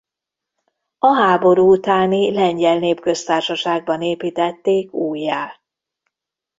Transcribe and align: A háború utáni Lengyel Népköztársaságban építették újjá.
A 0.99 1.07
háború 1.15 1.71
utáni 1.71 2.31
Lengyel 2.33 2.77
Népköztársaságban 2.77 4.01
építették 4.01 4.93
újjá. 4.93 5.55